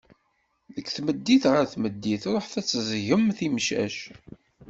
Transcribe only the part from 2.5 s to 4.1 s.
ad teẓẓgem timcac.